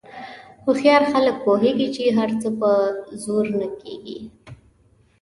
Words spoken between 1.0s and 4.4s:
خلک پوهېږي چې هر څه په زور نه کېږي.